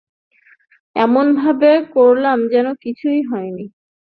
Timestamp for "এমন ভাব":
0.95-1.61